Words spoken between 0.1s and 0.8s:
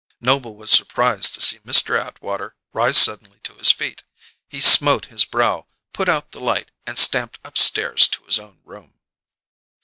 Noble was